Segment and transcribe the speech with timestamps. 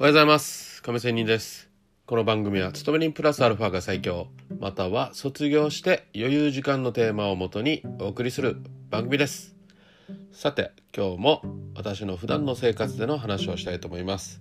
[0.00, 0.80] おはようございます。
[0.84, 1.68] 亀仙人です。
[2.06, 4.28] この番組は勤め人プラスアルファが最強
[4.60, 8.58] または卒業して余裕時間のテーマをもとにお送りする
[8.90, 9.56] 番組です。
[10.30, 11.42] さて今日も
[11.74, 14.40] 私の普段の生活での話をしたいと思います。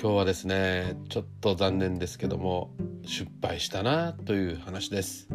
[0.00, 2.70] 今日はですねちょっと残念ですけども
[3.04, 5.26] 失敗したなという話です。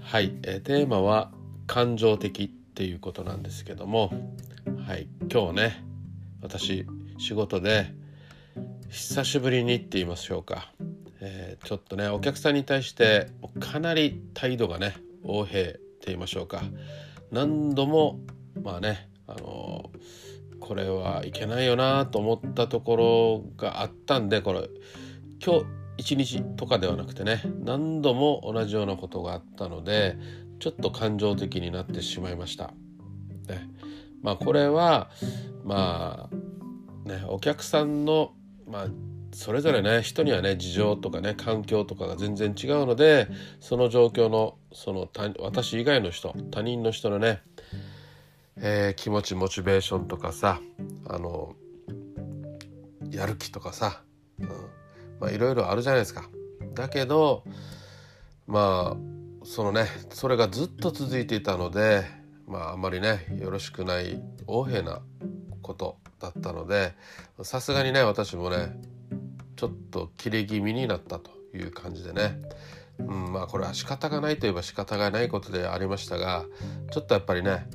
[0.00, 1.32] はい、え、テーマは
[1.66, 4.10] 感情的っていうことなんですけども
[4.86, 5.84] はい今日ね
[6.40, 6.86] 私
[7.18, 7.97] 仕事で
[8.90, 10.72] 久しぶりにって言いましょうか、
[11.20, 13.28] えー、ちょっとねお客さんに対して
[13.60, 16.62] かなり態度がね横柄って言いましょうか。
[17.30, 18.20] 何度も
[18.62, 24.70] まあねあのー、これはいけないよなと思ったところがあったんでこれ
[25.44, 25.66] 今日
[25.98, 30.16] 一日とかではなくてね何度も同じようなことがあったので
[30.60, 32.72] ちょっと感情的になってしまいました。
[33.48, 33.68] ね、
[34.22, 35.10] まあこれは
[35.62, 38.32] まあねお客さんの
[38.68, 38.86] まあ
[39.32, 43.28] それぞれね人にはね事情とかね環境とかが全然違うので
[43.60, 45.08] その状況のその
[45.40, 47.42] 私以外の人他人の人のね、
[48.56, 50.60] えー、気持ちモチベーションとかさ
[51.06, 51.54] あの
[53.10, 54.02] やる気とかさ、
[54.38, 54.48] うん、
[55.20, 56.28] まあいろいろあるじゃないですか。
[56.74, 57.44] だけど
[58.46, 62.04] まあそのねそれがずっと続いていたので
[62.46, 65.00] まああんまりねよろしくない横柄な
[65.62, 66.94] ことだったので
[67.42, 68.80] さすがにね私もね
[69.56, 72.40] ちょっと切れ気味になったという感じでね、
[72.98, 76.44] うん、まあこれは仕方がないといえば仕方がないことでありましたが
[76.90, 77.66] ちょっとやっぱりね、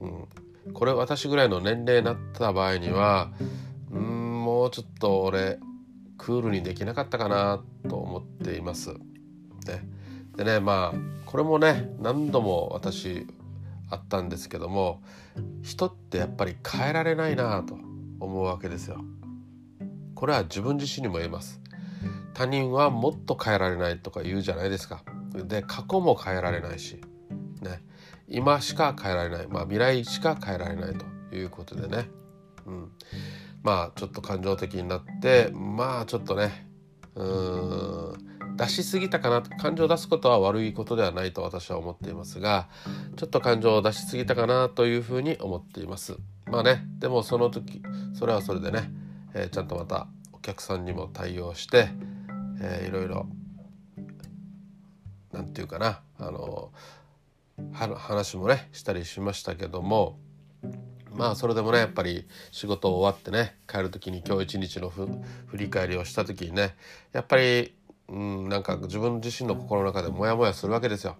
[0.00, 0.06] う
[0.70, 3.32] ん、これ私ぐらいの年齢になった場合には
[3.90, 5.58] うんもうちょっと俺
[6.18, 8.90] クールにできなかったかなと思っています。
[8.92, 8.98] ね、
[10.36, 13.26] でねまあこれもね何度も私
[13.90, 15.02] あったんですけども
[15.62, 17.76] 人ってやっぱり変えられないなと
[18.20, 19.04] 思うわけですよ。
[20.14, 21.60] これは自分自身にも言えます。
[22.32, 25.04] 他人はもっと変えられないとか言うじゃないですか。
[25.34, 27.00] で過去も変えられないし、
[27.60, 27.82] ね、
[28.28, 32.08] 今しか変えられない、まあ、未来しか変えられないということでね、
[32.66, 32.92] うん、
[33.62, 36.68] まあちょっと感情的になってまあちょっとね
[37.16, 42.68] うーん出しすぎたかな感情を出すことは悪いことではないと私は思っていますが
[43.16, 46.16] ちょっと感情を出しすぎたかなというふうに思っています。
[46.46, 47.82] まあねでもその時
[48.14, 48.90] それはそれでね、
[49.34, 51.88] えー、ちゃんとまたお客さんにも対応して、
[52.60, 53.26] えー、いろいろ
[55.32, 56.70] 何て言うかなあの
[57.96, 60.18] 話もねしたりしましたけども
[61.12, 65.08] まあそれでもねやっぱり仕事終わってね帰る時に今日一日の振
[65.54, 66.76] り返りをした時にね
[67.12, 67.74] やっぱり
[68.08, 71.16] うんなんか自分自身の心の中でモヤモヤするわけですよ。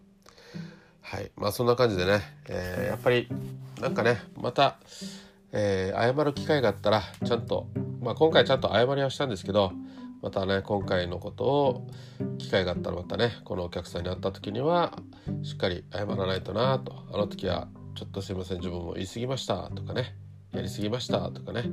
[1.01, 1.31] はい。
[1.37, 3.29] まあそんな感じでね、えー、やっぱり
[3.81, 4.79] なんかねまた、
[5.53, 7.69] えー、謝る機会があったらちゃんと、
[8.01, 9.73] まあ、今回ちゃんと謝りはしたんですけど
[10.23, 11.87] またね今回のことを
[12.39, 14.99] 機会があったらまたねこのお客さんに会った時には
[15.43, 17.05] しっかり謝らないとなと。
[17.13, 20.17] あの時はちょっとすいません自分も言い過ぎましたとかね。
[20.53, 21.65] やりすぎましたとかね。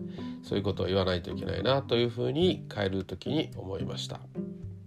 [0.43, 4.19] そういうことを言わないといけないなというふうに変える時に思いました。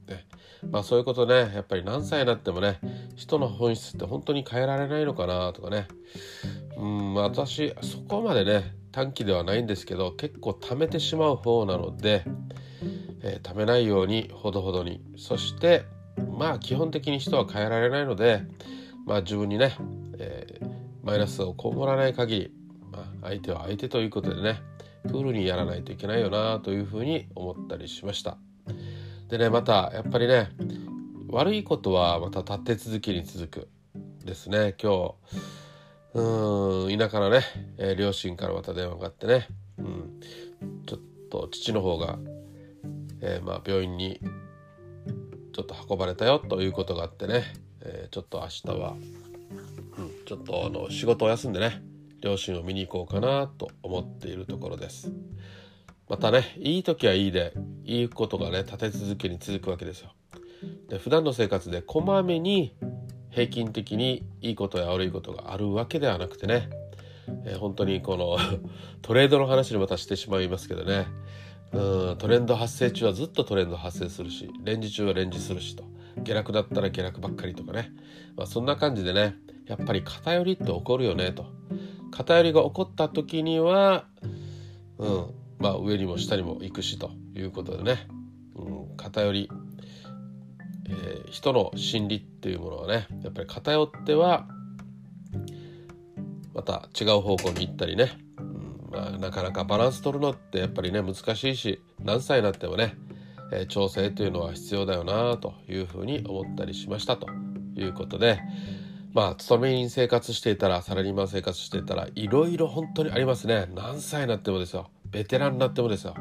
[0.08, 0.26] ね、
[0.70, 1.52] まあそういうことね。
[1.54, 2.78] やっぱり何歳になってもね
[3.16, 5.88] 人の本質って本当に変えられないのかなとかね。
[6.76, 12.24] うん私そこまでね短期ではないんですけど結構貯めてしまう方なので、
[13.22, 15.02] えー、貯めないようにほどほどに。
[15.16, 15.84] そして
[16.38, 18.42] まあ基本的に人は変えられないので
[19.06, 19.76] まあ自分にね、
[20.18, 20.70] えー、
[21.02, 22.52] マイナスをこぼらない限り、
[22.90, 24.62] まあ、相手は相手ということでね
[25.04, 28.38] クールにやらないといけないよなというふうに思ったりしました。
[29.34, 30.48] でねまたやっぱりね
[31.26, 33.68] 悪いことはまた立て続けに続く。
[34.24, 35.14] ですね今日。
[36.14, 37.42] うん田舎のね、
[37.76, 40.20] えー、両親からまた電話があってね、うん、
[40.86, 41.00] ちょっ
[41.32, 42.16] と父の方が、
[43.20, 44.20] えー、まあ、病院に
[45.52, 47.42] ちょっと運ばれたよということがあってね、
[47.80, 48.92] えー、ちょっと明日は、
[49.98, 51.82] うん、ちょっとあの仕事を休んでね
[52.20, 55.10] 両親を見に行こうかなと思っているところです。
[56.08, 57.54] またねいい時はいいで
[57.84, 60.12] いいことがね立て続けに続くわけですよ。
[60.88, 62.74] で普段の生活でこまめに
[63.30, 66.70] 平均的にいいことや悪いことがあるわけではなくてね、
[67.44, 68.38] えー、本当にこの
[69.02, 71.06] トレードの話にまたしてしまいますけどね。
[71.72, 75.84] うんトレンド発生中はずっとトレンド発生するしレンジ中はレンジするしと。
[76.22, 77.90] 下落だったら下落ばっかりとかね、
[78.36, 79.34] まあ、そんな感じでね
[79.66, 81.46] やっぱり偏りって起こるよねと。
[82.12, 84.06] 偏りが起こった時には
[84.98, 88.06] うんまあ、上にも下にも行くしということでね、
[88.56, 89.50] うん、偏り、
[90.88, 94.46] えー、人の心理っていうものはねやっぱり偏っては
[96.54, 102.94] また違う方向に行ったりね、うんまあ、なかなかバランス取るのってやっぱりね難しいし何歳になってもね、
[103.52, 107.28] えー、調整というのは必要だよなというふうに思ったりしましたと
[107.76, 108.38] いうことで。
[109.14, 113.70] まあ勤め人生活していたらサラリーマン生活していたらいろいろ本当にありますね。
[113.72, 114.90] 何歳になってもですよ。
[115.14, 116.14] ベテランになってもですよ。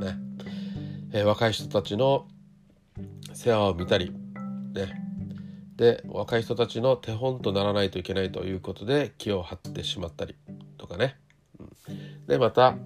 [0.00, 0.18] ね、
[1.12, 2.26] えー、若い人たちの
[3.32, 4.10] 世話を見たり
[4.74, 5.00] ね。
[5.76, 10.36] で若い人たちの手本とならないといけないということで気を張ってしまったり
[10.78, 11.16] とかね、
[11.58, 12.76] うん、でまた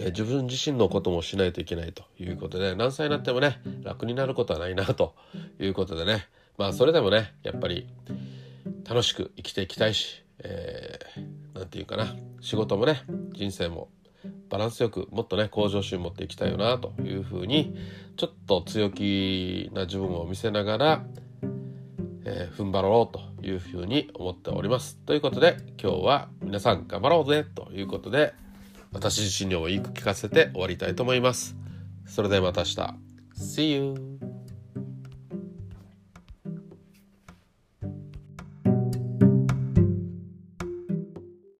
[0.00, 5.14] え自分自身のこともしないといけないということで何歳になってもね楽になることはないなと
[5.58, 6.26] いうことでね。
[6.56, 7.88] まあそれでもねやっぱり
[8.88, 12.14] 楽しく生きていきたいし何、えー、て言うかな。
[12.40, 13.02] 仕事もね
[13.32, 13.88] 人生も
[14.50, 17.74] バランスよくもっとね向上心持っていきたいよなというふうに
[18.16, 21.04] ちょっと強気な自分を見せながら、
[22.24, 24.96] えー、踏ん張ろうというふうに思っております。
[25.06, 28.34] ということで今日は皆さん頑張ろうぜということで
[28.92, 31.56] 私自身にも言い聞かせて終わりたいと思います。
[32.06, 33.10] それではまた明日。
[33.36, 34.19] See you!